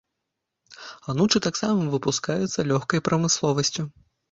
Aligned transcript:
Анучы 1.13 1.37
таксама 1.47 1.87
выпускаюцца 1.97 2.67
лёгкай 2.73 3.05
прамысловасцю. 3.11 3.89